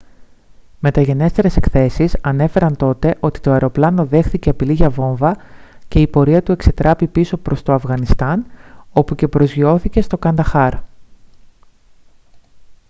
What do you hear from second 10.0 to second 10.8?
στο κανταχάρ